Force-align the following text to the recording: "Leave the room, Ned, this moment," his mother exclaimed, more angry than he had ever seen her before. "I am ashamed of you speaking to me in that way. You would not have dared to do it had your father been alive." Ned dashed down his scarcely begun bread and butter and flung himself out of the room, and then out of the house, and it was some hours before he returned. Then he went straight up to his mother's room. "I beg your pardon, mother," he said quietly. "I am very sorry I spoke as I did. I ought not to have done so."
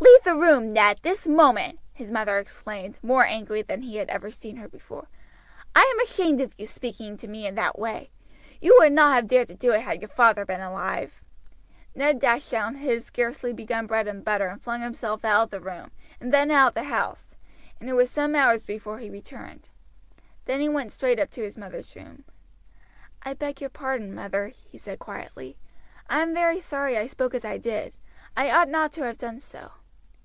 "Leave 0.00 0.34
the 0.34 0.40
room, 0.42 0.72
Ned, 0.74 0.98
this 1.02 1.26
moment," 1.26 1.78
his 1.94 2.10
mother 2.10 2.38
exclaimed, 2.38 2.98
more 3.02 3.24
angry 3.24 3.62
than 3.62 3.80
he 3.80 3.96
had 3.96 4.10
ever 4.10 4.30
seen 4.30 4.56
her 4.56 4.68
before. 4.68 5.08
"I 5.74 5.80
am 5.82 6.00
ashamed 6.00 6.42
of 6.42 6.52
you 6.58 6.66
speaking 6.66 7.16
to 7.16 7.28
me 7.28 7.46
in 7.46 7.54
that 7.54 7.78
way. 7.78 8.10
You 8.60 8.76
would 8.78 8.92
not 8.92 9.14
have 9.14 9.26
dared 9.26 9.48
to 9.48 9.54
do 9.54 9.72
it 9.72 9.80
had 9.82 10.02
your 10.02 10.08
father 10.08 10.44
been 10.44 10.60
alive." 10.60 11.22
Ned 11.94 12.20
dashed 12.20 12.50
down 12.50 12.74
his 12.76 13.06
scarcely 13.06 13.54
begun 13.54 13.86
bread 13.86 14.06
and 14.06 14.22
butter 14.22 14.48
and 14.48 14.60
flung 14.62 14.82
himself 14.82 15.24
out 15.24 15.44
of 15.44 15.50
the 15.50 15.60
room, 15.60 15.92
and 16.20 16.32
then 16.32 16.50
out 16.50 16.68
of 16.68 16.74
the 16.74 16.84
house, 16.84 17.34
and 17.80 17.88
it 17.88 17.94
was 17.94 18.10
some 18.10 18.34
hours 18.34 18.66
before 18.66 18.98
he 18.98 19.08
returned. 19.08 19.70
Then 20.44 20.60
he 20.60 20.68
went 20.68 20.92
straight 20.92 21.18
up 21.18 21.30
to 21.30 21.42
his 21.42 21.56
mother's 21.56 21.94
room. 21.96 22.24
"I 23.22 23.32
beg 23.32 23.62
your 23.62 23.70
pardon, 23.70 24.14
mother," 24.14 24.48
he 24.48 24.76
said 24.76 24.98
quietly. 24.98 25.56
"I 26.10 26.20
am 26.22 26.34
very 26.34 26.60
sorry 26.60 26.98
I 26.98 27.06
spoke 27.06 27.34
as 27.34 27.46
I 27.46 27.56
did. 27.56 27.94
I 28.36 28.50
ought 28.50 28.68
not 28.68 28.92
to 28.94 29.04
have 29.04 29.16
done 29.16 29.38
so." 29.38 29.72